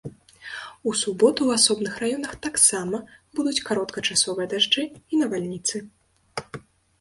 У 0.11 0.93
суботу 1.01 1.41
ў 1.47 1.59
асобных 1.61 1.93
раёнах 2.03 2.33
таксама 2.45 3.01
будуць 3.41 3.63
кароткачасовыя 3.69 4.47
дажджы 4.55 4.83
і 4.89 5.21
навальніцы. 5.21 5.77